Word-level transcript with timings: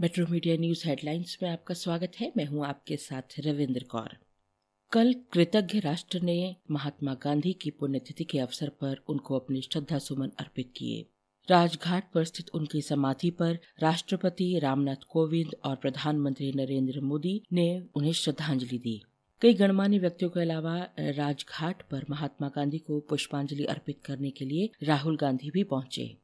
Metro 0.00 0.26
media 0.26 0.56
news 0.56 0.88
headlines 0.88 1.38
में 1.42 1.50
आपका 1.50 1.74
स्वागत 1.74 2.12
है। 2.20 2.32
मैं 2.36 2.44
हूँ 2.44 2.66
आपके 2.66 2.96
साथ 2.96 3.34
रविंद्र 3.38 3.82
कौर। 3.82 4.16
कल 4.92 5.14
कृतज्ञ 5.32 5.80
राष्ट्र 5.80 6.20
ने 6.20 6.56
महात्मा 6.70 7.14
गांधी 7.14 7.52
की 7.52 7.70
पुण्यतिथि 7.70 8.24
के 8.24 8.38
अवसर 8.38 8.68
पर 8.68 9.04
उनको 9.08 9.38
अपने 9.38 9.60
श्रद्धा 9.60 9.98
सुमन 9.98 10.30
अर्पित 10.38 10.72
किए। 10.76 11.06
राजघाट 11.50 12.12
पर 12.12 12.24
स्थित 12.24 12.50
उनकी 12.54 12.82
समाधि 12.82 13.30
पर 13.30 13.58
राष्ट्रपति 13.80 14.58
रामनाथ 14.58 15.04
कोविंद 15.08 15.54
और 15.64 15.76
प्रधानमंत्री 15.76 16.52
नरेंद्र 16.52 17.00
मोदी 17.00 17.42
ने 17.52 17.82
उन्हें 17.94 18.12
श्रद्धांजलि 18.12 18.78
दी। 18.78 19.02
कई 19.42 19.54
गणमान्य 19.54 19.98
व्यक्तियों 19.98 20.30
के 20.30 20.40
अलावा 20.40 20.76
राजघाट 20.98 21.82
पर 21.82 22.04
महात्मा 22.10 22.48
गांधी 22.48 22.78
को 22.78 23.00
पुष्पांजलि 23.00 23.64
अर्पित 23.64 24.02
करने 24.04 24.30
के 24.30 24.44
लिए 24.44 24.70
राहुल 24.82 25.16
गांधी 25.16 25.50
भी 25.50 25.64
पहुँचे। 25.64 26.16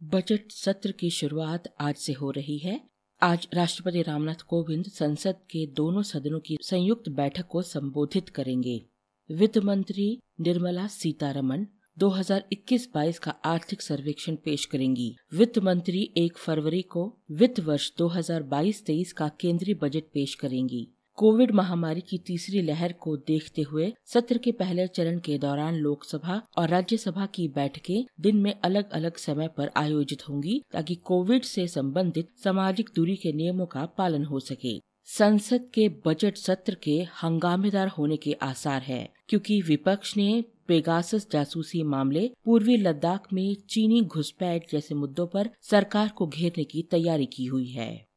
बजट 0.00 0.52
सत्र 0.52 0.92
की 0.92 1.10
शुरुआत 1.10 1.74
आज 1.80 1.94
से 1.94 2.12
हो 2.12 2.30
रही 2.30 2.58
है। 2.58 2.91
आज 3.22 3.46
राष्ट्रपति 3.54 4.02
रामनाथ 4.02 4.40
कोविंद 4.42 4.84
संसद 4.84 5.34
के 5.50 5.66
दोनों 5.66 6.02
सदनों 6.02 6.40
की 6.40 6.56
संयुक्त 6.60 7.08
बैठक 7.08 7.46
को 7.48 7.62
संबोधित 7.62 8.28
करेंगे। 8.28 8.86
वित्त 9.30 9.58
मंत्री 9.58 10.06
निर्मला 10.40 10.86
सीतारमन 10.86 11.66
2021-22 11.98 13.18
का 13.18 13.30
आर्थिक 13.30 13.82
सर्वेक्षण 13.82 14.36
पेश 14.36 14.64
करेंगी। 14.64 15.16
वित्त 15.34 15.58
मंत्री 15.58 16.02
1 16.16 16.36
फरवरी 16.36 16.82
को 16.82 17.04
वित्त 17.30 17.60
वर्ष 17.60 17.90
2022-23 17.98 19.12
का 19.12 19.28
केंद्रीय 19.40 19.74
बजट 19.74 20.02
पेश 20.14 20.34
करेंगी। 20.34 20.88
कोविड 21.16 21.50
महामारी 21.50 22.00
की 22.00 22.18
तीसरी 22.18 22.62
लहर 22.62 22.92
को 22.92 23.16
देखते 23.16 23.62
हुए 23.62 23.92
सत्र 24.06 24.38
के 24.38 24.52
पहले 24.52 24.86
चरण 24.86 25.18
के 25.18 25.38
दौरान 25.38 25.74
लोकसभा 25.74 26.40
और 26.58 26.68
राज्यसभा 26.68 27.26
की 27.26 27.48
बैठकें 27.48 28.04
दिन 28.20 28.36
में 28.36 28.54
अलग 28.64 28.90
अलग 28.90 29.16
समय 29.16 29.48
पर 29.48 29.70
आयोजित 29.76 30.28
होंगी 30.28 30.62
ताकि 30.72 30.94
कोविड 30.94 31.42
से 31.42 31.66
संबंधित 31.68 32.28
सामाजिक 32.44 32.90
दूरी 32.96 33.16
के 33.16 33.32
नियमों 33.32 33.66
का 33.66 33.84
पालन 33.98 34.24
हो 34.24 34.40
सके। 34.40 34.78
संसद 35.04 35.68
के 35.74 35.88
बजट 36.06 36.36
सत्र 36.36 36.74
के 36.74 37.02
हंगामेदार 37.22 37.88
होने 37.88 38.16
के 38.16 38.32
आसार 38.32 38.82
है, 38.82 39.08
क्योंकि 39.28 39.60
विपक्ष 39.60 40.16
ने 40.16 40.44
पेगासस 40.68 41.26
जासूसी 41.32 41.82
मामले, 41.82 42.30
पूर्वी 42.44 42.76
लद्दाख 42.76 43.32
में 43.32 43.56
चीनी 43.70 44.00
घुसपैठ 44.02 44.70
जैसे 44.72 44.94
मुद्दों 44.94 45.26
पर 45.26 45.50
सरकार 45.62 46.08
को 46.08 46.26
घेरने 46.26 46.64
की 46.64 46.82
तैयारी 46.82 47.26
की 47.26 47.44
हुई 47.44 47.66
है। 47.66 48.11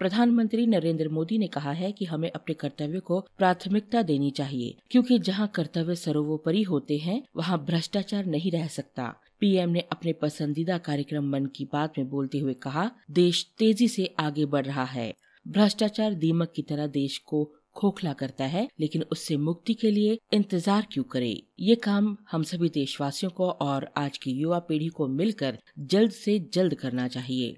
प्रधानमंत्री 0.00 0.66
नरेंद्र 0.66 1.08
मोदी 1.08 1.38
ने 1.38 1.46
कहा 1.46 1.72
है 1.72 1.90
कि 1.92 2.04
हमें 2.04 2.30
अपने 2.30 2.54
कर्तव्य 2.54 3.00
को 3.00 3.20
प्राथमिकता 3.38 4.02
देनी 4.02 4.30
चाहिए, 4.30 4.74
क्योंकि 4.90 5.18
जहाँ 5.18 5.50
कर्तव्य 5.54 5.94
सर्वोपरि 5.94 6.62
होते 6.62 6.96
हैं, 6.98 7.22
वहाँ 7.36 7.64
भ्रष्टाचार 7.64 8.26
नहीं 8.26 8.50
रह 8.52 8.66
सकता। 8.68 9.14
पीएम 9.40 9.70
ने 9.70 9.80
अपने 9.92 10.12
पसंदीदा 10.12 10.78
कार्यक्रम 10.78 11.28
मन 11.30 11.46
की 11.46 11.64
बात 11.64 11.98
में 11.98 12.08
बोलते 12.08 12.38
हुए 12.38 12.54
कहा, 12.54 12.90
देश 13.10 13.44
तेज़ी 13.58 13.88
से 13.88 14.14
आगे 14.18 14.44
बढ़ 14.46 14.66
रहा 14.66 14.84
है। 14.84 15.12
भ्रष्टाचार 15.46 16.14
दीमक 16.14 16.52
की 16.56 16.62
तरह 16.62 16.86
देश 16.86 17.18
को 17.18 17.44
खोखला 17.76 18.12
करता 18.12 18.44
है, 18.44 18.68
लेकिन 18.80 19.02
उससे 19.02 19.36
मुक्ति 19.36 19.74
के 19.74 19.90
लिए 19.90 20.18
इंतज़ार 20.32 20.86
क्यों 20.92 21.04
करे? 21.04 21.42
ये 21.60 21.74
काम 21.74 22.16
हम 22.30 22.42
सभी 22.42 22.68
देशवासियों 22.68 23.30
को 23.30 23.50
और 23.50 23.88
आज 23.96 24.18
की 24.18 24.32
युवा 24.32 24.58
पीढ़ी 24.58 24.88
को 24.88 25.08
मिलकर 25.08 25.58
जल्द 25.78 26.10
से 26.12 26.38
जल्द 26.54 26.74
करना 26.74 27.08
चाहिए। 27.08 27.56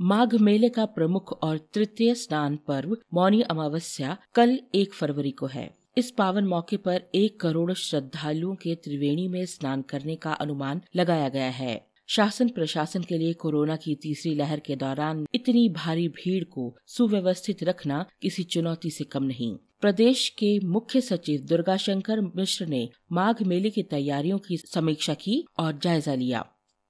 माघ 0.00 0.34
मेले 0.34 0.68
का 0.68 0.84
प्रमुख 0.84 1.32
और 1.42 1.58
तृतीय 1.58 2.14
स्नान 2.14 2.56
पर्व 2.56 2.96
मौनी 3.14 3.40
अमावस्या 3.40 4.16
कल 4.34 4.58
एक 4.74 4.94
फरवरी 4.94 5.30
को 5.30 5.46
है। 5.46 5.74
इस 5.98 6.10
पावन 6.10 6.44
मौके 6.44 6.76
पर 6.76 7.02
एक 7.14 7.40
करोड़ 7.40 7.72
श्रद्धालुओं 7.72 8.54
के 8.54 8.74
त्रिवेणी 8.74 9.28
में 9.28 9.46
स्नान 9.46 9.82
करने 9.82 10.16
का 10.16 10.32
अनुमान 10.32 10.80
लगाया 10.96 11.28
गया 11.28 11.50
है। 11.50 11.86
शासन 12.08 12.48
प्रशासन 12.48 13.02
के 13.02 13.18
लिए 13.18 13.32
कोरोना 13.32 13.76
की 13.76 13.94
तीसरी 13.94 14.34
लहर 14.34 14.60
के 14.60 14.76
दौरान 14.76 15.26
इतनी 15.34 15.68
भारी 15.68 16.08
भीड़ 16.08 16.44
को 16.44 16.76
सुव्यवस्थित 16.86 17.62
रखना 17.62 18.04
किसी 18.22 18.42
चुनौती 18.42 18.90
से 18.90 19.04
कम 19.04 19.24
नहीं। 19.24 19.56
प्रदेश 19.80 20.28
के 20.28 20.58
मुख्य 20.58 21.00
सचिव 21.00 21.40
दुर्गा 21.40 21.76
शंकर 21.76 22.20
मिश्र 22.20 22.66
ने 22.66 22.88
माघ 23.12 23.42
मेले 23.42 23.70
की 23.70 23.82
तैयारियों 23.82 24.38
की 24.38 24.56
समीक्षा 24.56 25.14
की 25.14 25.44
और 25.58 25.78
जायजा 25.78 26.14
लिया। 26.14 26.46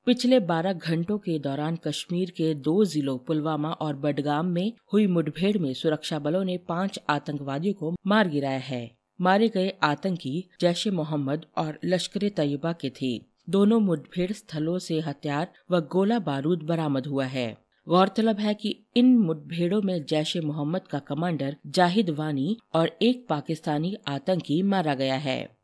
पिछले 0.07 0.41
12 0.41 0.73
घंटों 0.73 1.19
के 1.19 1.39
दौरान 1.39 1.77
कश्मीर 1.77 2.31
के 2.31 2.55
दो 2.55 2.85
जिलों, 2.85 3.19
पुलवामा 3.19 3.71
और 3.71 3.97
बडगाम 3.97 4.47
में 4.47 4.73
हुई 4.93 5.07
मुठभेड़ 5.07 5.59
में 5.59 5.75
सुरक्षा 5.75 6.19
बलों 6.19 6.45
ने 6.45 6.57
पाँच 6.59 7.01
आतंकवादियों 7.09 7.75
को 7.75 7.95
मार 8.07 8.29
गिराया 8.29 8.59
है। 8.59 8.91
मारे 9.21 9.49
गए 9.49 9.73
आतंकी 9.83 10.49
जैश 10.61 10.89
मोहम्मद 10.89 11.47
और 11.57 11.79
लश्कर 11.85 12.29
तैयबा 12.29 12.73
के 12.73 12.91
थे। 12.91 13.23
दोनों 13.51 13.81
मुठभेड़ 13.81 14.33
स्थलों 14.33 14.79
से 14.79 15.01
हथियार 15.01 15.49
व 15.71 15.81
गोला 15.81 16.19
बारूद 16.19 16.63
बरामद 16.63 17.07
हुआ 17.07 17.25
है। 17.25 17.59
गौरतलब 17.89 18.41
है 18.41 18.55
कि 18.55 18.77
इन 18.97 19.19
मुठभेड़ों 19.19 19.83
में 19.83 20.05
जैश 20.05 20.37
मोहम्मद 20.37 20.87
का 20.91 20.99
कमांडर 20.99 21.57
जाहिद 21.67 22.11
वानी 22.11 22.57
और 22.75 22.99
एक 23.03 23.27
पाकिस्तानी 23.29 23.97
आतंकी 24.09 24.63
मारा 24.63 24.95
गया 24.95 25.17
है। 25.17 25.64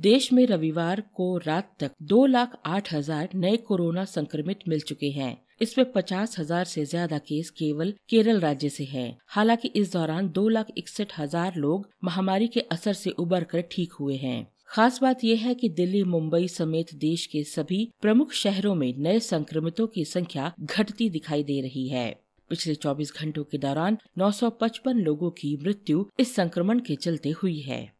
देश 0.00 0.32
में 0.32 0.46
रविवार 0.46 1.00
को 1.14 1.36
रात 1.36 1.70
तक 1.80 1.90
दो 2.02 2.24
लाख 2.26 2.56
आठ 2.66 2.92
हज़ार 2.92 3.28
नए 3.34 3.56
कोरोना 3.56 4.04
संक्रमित 4.04 4.58
मिल 4.68 4.80
चुके 4.80 5.10
हैं। 5.10 5.36
इसमें 5.60 5.90
पचास 5.92 6.38
हज़ार 6.38 6.64
से 6.64 6.84
ज़्यादा 6.84 7.18
केस 7.18 7.50
केवल 7.50 7.92
केरल 8.08 8.40
राज्य 8.40 8.68
से 8.68 8.84
हैं। 8.84 9.18
हालाँकि 9.26 9.68
इस 9.68 9.92
दौरान 9.92 10.28
दो 10.28 10.48
लाख 10.48 10.66
इकसठ 10.76 11.12
हज़ार 11.18 11.56
लोग 11.56 11.88
महामारी 12.04 12.48
के 12.48 12.60
असर 12.72 12.92
से 12.92 13.10
उबर 13.10 13.44
कर 13.44 13.64
ठीक 13.72 13.92
हुए 13.92 14.16
हैं। 14.16 14.46
खास 14.68 15.00
बात 15.02 15.24
यह 15.24 15.46
है 15.46 15.54
कि 15.54 15.68
दिल्ली, 15.68 16.02
मुंबई 16.04 16.48
समेत 16.48 16.94
देश 16.96 17.26
के 17.26 17.44
सभी 17.44 17.84
प्रमुख 18.02 18.32
शहरों 18.32 18.74
में 18.74 18.92
नए 18.98 19.20
संक्रमितों 19.20 19.86
की 19.86 20.04
संख्या 20.06 20.52
घटती 20.60 21.10
दिखाई 21.10 21.44
दे 21.44 21.60
रही 21.60 21.88
है। 21.88 22.10
पिछले 22.50 22.74
24 22.74 23.12
घंटों 23.16 23.44
के 23.44 23.58
दौरान 23.58 23.98
955 24.18 24.96
लोगों 24.96 25.30
की 25.30 25.56
मृत्यु 25.62 26.06
इस 26.20 26.34
संक्रमण 26.34 26.80
के 26.80 26.96
चलते 26.96 27.30
हुई 27.30 27.58
है। 27.60 27.99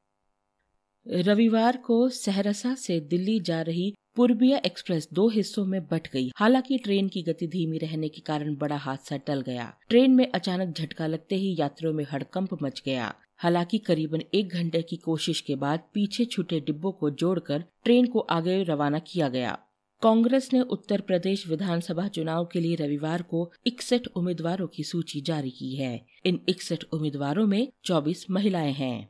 रविवार 1.09 1.77
को 1.77 2.09
सहरसा 2.09 2.75
से 2.75 3.01
दिल्ली 3.01 3.41
जा 3.41 3.63
रही 3.63 3.95
पूर्बिया 4.17 4.59
एक्सप्रेस 4.59 5.09
दो 5.13 5.29
हिस्सों 5.29 5.65
में 5.65 5.87
बट 5.87 6.09
गई। 6.13 6.31
हालाँकि 6.37 6.79
ट्रेन 6.79 7.09
की 7.09 7.23
गति 7.23 7.47
धीमी 7.47 7.79
रहने 7.79 8.09
के 8.09 8.21
कारण 8.21 8.57
बड़ा 8.57 8.77
हादसा 8.77 9.17
टल 9.17 9.41
गया। 9.41 9.75
ट्रेन 9.89 10.11
में 10.11 10.33
अचानक 10.33 10.75
झटका 10.77 11.07
लगते 11.07 11.37
ही 11.37 11.57
यात्रियों 11.61 11.93
में 11.93 12.07
हड़कंप 12.13 12.63
मच 12.63 12.83
गया। 12.85 13.15
हालाँकि 13.37 13.79
करीबन 13.79 14.23
एक 14.35 14.49
घंटे 14.49 14.83
की 14.83 14.97
कोशिश 14.97 15.41
के 15.41 15.55
बाद 15.55 15.81
पीछे 15.95 16.25
छूटे 16.25 16.61
डिब्बों 16.61 16.93
को 16.93 17.11
जोड़कर 17.11 17.65
ट्रेन 17.85 18.07
को 18.07 18.19
आगे 18.19 18.63
रवाना 18.63 18.99
किया 18.99 19.29
गया। 19.29 19.59
कांग्रेस 20.03 20.53
ने 20.53 20.61
उत्तर 20.61 21.01
प्रदेश 21.01 21.49
विधानसभा 21.49 22.09
चुनाव 22.09 22.49
के 22.53 22.61
लिए 22.61 22.75
रविवार 22.75 23.23
को 23.23 23.53
इकसठ 23.67 24.07
उम्मीदवारों 24.07 24.67
की 24.67 24.85
सूची 24.85 25.21
जारी 25.21 25.51
की 25.51 25.77
है। 25.77 26.07
इन 26.27 26.41
इकसठ 26.49 26.85
उम्मीदवारों 26.93 27.47
में 27.47 27.69
24 27.85 28.31
महिलाएँ 28.31 28.73
हैं। 28.73 29.09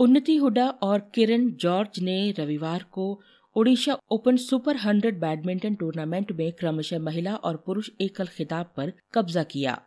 उन्नति 0.00 0.36
हुडा 0.36 0.66
और 0.82 1.10
किरण 1.14 1.50
जॉर्ज 1.50 1.98
ने 2.02 2.30
रविवार 2.38 2.84
को 2.92 3.20
Odisha 3.56 3.96
open 4.10 4.36
super 4.36 4.76
hundred 4.76 5.20
badminton 5.20 5.74
tournament 5.74 6.32
में 6.32 6.52
क्रमशः 6.52 6.98
महिला 6.98 7.34
और 7.34 7.56
पुरुष 7.66 7.90
एकल 8.00 8.26
खिताब 8.26 8.72
पर 8.76 8.92
कब्जा 9.14 9.42
किया। 9.42 9.82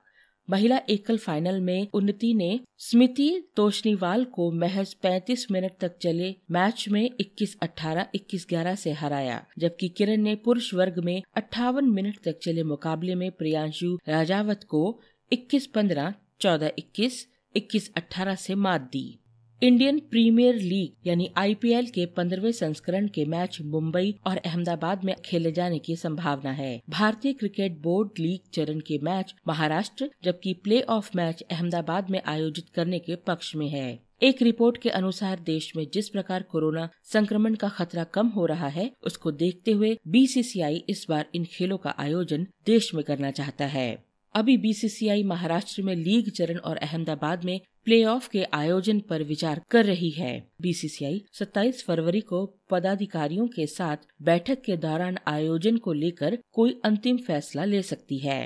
महिला 0.49 0.77
एकल 0.89 1.17
फाइनल 1.17 1.59
में 1.61 1.87
उन्नति 1.93 2.33
ने 2.33 2.59
स्मृति 2.77 3.29
तोशनीवाल 3.55 4.25
को 4.25 4.51
महज 4.51 4.95
35 5.05 5.45
मिनट 5.51 5.71
तक 5.79 5.97
चले 5.97 6.35
मैच 6.51 6.85
में 6.89 7.09
21-18, 7.21 8.05
21-11 8.15 8.75
से 8.75 8.91
हराया 8.91 9.45
जबकि 9.59 9.89
किरण 9.89 10.21
ने 10.21 10.35
पुरुष 10.35 10.73
वर्ग 10.73 10.99
में 10.99 11.21
अट्ठावन 11.35 11.89
मिनट 11.89 12.19
तक 12.23 12.39
चले 12.43 12.63
मुकाबले 12.63 13.15
में 13.15 13.31
प्रियांशु 13.31 13.97
राजावत 14.07 14.63
को 14.63 14.99
21-15, 15.31 16.13
14-21, 16.41 17.27
21-18 17.55 18.35
से 18.35 18.55
मात 18.55 18.81
दी। 18.81 19.19
इंडियन 19.63 19.99
प्रीमियर 19.99 20.55
लीग, 20.55 21.07
यानी 21.07 21.29
आईपीएल 21.37 21.85
के 21.85 22.05
पंद्रहवें 22.05 22.51
संस्करण 22.51 23.07
के 23.07 23.25
मैच 23.25 23.57
मुंबई 23.61 24.15
और 24.27 24.37
अहमदाबाद 24.37 25.03
में 25.03 25.15
खेले 25.25 25.51
जाने 25.51 25.79
की 25.79 25.95
संभावना 25.95 26.51
है। 26.51 26.81
भारतीय 26.89 27.33
क्रिकेट 27.33 27.79
बोर्ड 27.81 28.09
लीग 28.19 28.39
चरण 28.53 28.79
के 28.79 28.99
मैच 29.03 29.35
महाराष्ट्र, 29.47 30.09
जबकि 30.23 30.53
प्ले 30.53 30.81
ऑफ़ 30.81 31.11
मैच 31.15 31.43
अहमदाबाद 31.51 32.09
में 32.09 32.21
आयोजित 32.25 32.69
करने 32.69 32.99
के 32.99 33.15
पक्ष 33.15 33.55
में 33.55 33.69
है। 33.69 33.99
एक 34.23 34.41
रिपोर्ट 34.41 34.77
के 34.77 34.89
अनुसार, 34.89 35.39
देश 35.39 35.75
में 35.75 35.87
जिस 35.93 36.09
प्रकार 36.09 36.43
कोरोना 36.43 36.89
संक्रमण 37.03 37.55
का 37.55 37.69
खतरा 37.69 38.03
कम 38.03 38.27
हो 38.27 38.45
रहा 38.45 38.67
है, 38.67 38.91
उसको 39.03 39.31
देखते 39.31 39.71
हुए 39.71 39.97
बीसीसीआई 40.07 40.83
इस 40.89 41.05
बार 41.09 41.25
इन 41.35 41.45
खेलों 41.45 41.77
का 41.77 41.95
आयोजन 41.99 42.47
देश 42.65 42.93
में 42.95 43.03
करना 43.03 43.31
चाहता 43.31 43.65
है। 43.65 44.12
अभी 44.35 44.55
बीसीसीआई 44.57 45.23
महाराष्ट्र 45.23 45.81
में 45.81 45.95
लीग 45.95 46.29
चरण 46.29 46.57
और 46.59 46.77
अहमदाबाद 46.77 47.43
में 47.43 47.59
प्लेऑफ 47.85 48.27
के 48.27 48.43
आयोजन 48.53 48.99
पर 48.99 49.23
विचार 49.23 49.61
कर 49.71 49.85
रही 49.85 50.09
है। 50.09 50.31
बीसीसीआई 50.61 51.21
27 51.33 51.83
फरवरी 51.83 52.21
को 52.21 52.45
पदाधिकारियों 52.69 53.47
के 53.47 53.67
साथ 53.67 54.07
बैठक 54.21 54.61
के 54.61 54.77
दौरान 54.77 55.17
आयोजन 55.27 55.77
को 55.77 55.93
लेकर 55.93 56.37
कोई 56.51 56.79
अंतिम 56.85 57.17
फैसला 57.17 57.65
ले 57.65 57.81
सकती 57.83 58.17
है। 58.17 58.41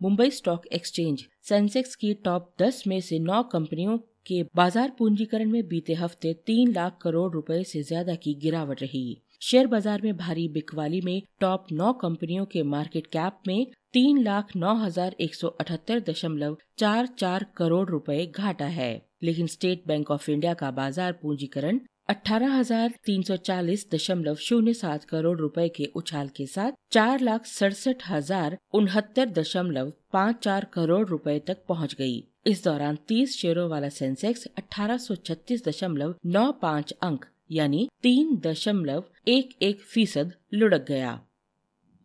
मुंबई 0.00 0.30
स्टॉक 0.30 0.66
एक्सचेंज 0.72 1.26
सेंसेक्स 1.48 1.94
की 1.94 2.12
टॉप 2.24 2.52
10 2.62 2.86
में 2.86 3.00
से 3.00 3.18
9 3.20 3.42
कंपनियों 3.52 3.98
के 4.26 4.42
बाज़ार 4.56 4.92
पूंजीकरण 4.98 5.50
में 5.50 5.66
बीते 5.68 5.94
हफ़्ते 5.94 6.32
तीन 6.46 6.72
लाख 6.72 6.98
करोड़ 7.02 7.32
रुपए 7.32 7.62
से 7.64 7.82
ज़्यादा 7.82 8.14
की 8.14 8.34
गिरावट 8.34 8.82
रही। 8.82 9.22
शेयर 9.42 9.66
बाज़ार 9.66 10.02
में 10.02 10.16
भारी 10.16 10.48
बिकवाली 10.48 11.00
में 11.00 11.20
टॉप 11.40 11.66
नौ 11.72 11.92
कंपनियों 11.92 12.44
के 12.44 12.62
मार्केट 12.68 13.06
कैप 13.06 13.38
में 13.48 13.66
तीन 13.94 14.18
लाख 14.22 14.50
नौ 14.56 14.74
हज़ार 14.76 15.14
एक 15.20 15.34
सौ 15.34 15.48
अठहत्तर 15.62 16.00
दशमलव 16.08 16.56
चार 16.78 17.06
चार 17.18 17.44
करोड़ 17.56 17.88
रुपए 17.88 18.24
घाटा 18.26 18.64
है 18.72 18.90
लेकिन 19.22 19.46
स्टेट 19.46 19.82
बैंक 19.86 20.10
ऑफ़ 20.10 20.30
इंडिया 20.30 20.52
का 20.54 20.70
बाज़ार 20.70 21.12
पूंजीकरण 21.22 21.78
अठारह 22.08 22.52
हज़ार 22.54 22.92
तीन 23.06 23.22
सौ 23.22 23.36
चालीस 23.46 23.86
दशमलव 23.94 24.34
शून्य 24.46 24.74
सात 24.74 25.04
करोड़ 25.04 25.36
रुपए 25.38 25.68
के 25.76 25.90
उछाल 25.96 26.28
के 26.36 26.46
साथ 26.46 26.72
चार 26.92 27.20
लाख 27.20 27.46
सड़सठ 27.46 28.02
हज़ार 28.08 28.56
उनहत्तर 28.74 29.30
दशमलव 29.38 29.92
पाँच 30.12 30.42
चार 30.42 30.66
करोड़ 30.72 31.06
रुपए 31.08 31.38
तक 31.46 31.64
पहुँच 31.68 31.94
गई। 31.94 32.22
इस 32.46 32.62
दौरान 32.64 32.98
30 33.10 33.36
शेयरों 33.36 33.68
वाला 33.70 33.88
सेंसेक्स 33.94 34.46
अठारह 34.58 34.96
सौ 34.98 35.14
छत्तीस 35.16 35.64
दशमलव 35.68 36.14
नौ 36.26 36.50
पाँच 36.62 36.92
अंक, 37.02 37.24
यानी 37.50 37.88
तीन 38.02 38.36
दशमलव 38.46 39.04
एक 39.28 39.56
एक 39.62 39.80
फ़ीसद 39.84 40.32
लुढ़क 40.54 40.84
गया 40.88 41.18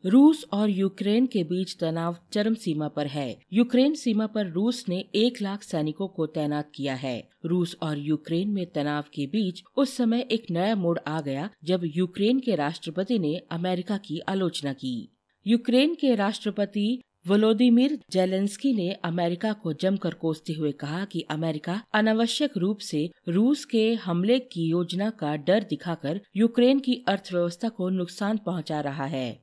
रूस 0.05 0.45
और 0.53 0.69
यूक्रेन 0.69 1.25
के 1.25 1.43
बीच 1.43 1.75
तनाव 1.79 2.15
चरम 2.33 2.53
सीमा 2.53 2.87
पर 2.87 3.07
है। 3.07 3.37
यूक्रेन 3.53 3.93
सीमा 3.93 4.25
पर 4.27 4.47
रूस 4.47 4.83
ने 4.89 4.97
एक 5.15 5.41
लाख 5.41 5.63
सैनिकों 5.63 6.07
को 6.07 6.25
तैनात 6.25 6.71
किया 6.75 6.95
है। 6.95 7.29
रूस 7.45 7.75
और 7.81 7.99
यूक्रेन 7.99 8.49
में 8.49 8.65
तनाव 8.65 9.03
के 9.03 9.25
बीच 9.25 9.63
उस 9.77 9.95
समय 9.97 10.27
एक 10.31 10.51
नया 10.51 10.75
मोड़ 10.75 10.97
आ 11.07 11.21
गया 11.21 11.49
जब 11.63 11.81
यूक्रेन 11.85 12.39
के 12.39 12.55
राष्ट्रपति 12.55 13.19
ने 13.19 13.35
अमेरिका 13.51 13.97
की 13.97 14.19
आलोचना 14.19 14.73
की। 14.73 15.09
यूक्रेन 15.47 15.95
के 15.95 16.15
राष्ट्रपति 16.15 17.01
वोलोदिमिर 17.27 17.97
जेलेंस्की 18.11 18.73
ने 18.73 18.91
अमेरिका 18.91 19.53
को 19.53 19.73
जमकर 19.73 20.13
कोसते 20.13 20.53
हुए 20.53 20.71
कहा 20.71 21.05
कि 21.05 21.21
अमेरिका 21.21 21.81
अनावश्यक 21.93 22.57
रूप 22.57 22.79
से 22.79 23.09
रूस 23.29 23.65
के 23.65 23.93
हमले 23.93 24.39
की 24.39 24.67
योजना 24.69 25.09
का 25.09 25.35
डर 25.35 25.63
दिखाकर 25.63 26.21
यूक्रेन 26.35 26.79
की 26.79 27.03
अर्थव्यवस्था 27.07 27.69
को 27.69 27.89
नुकसान 27.89 28.37
पहुँचा 28.37 28.81
रहा 28.81 29.05
है। 29.05 29.42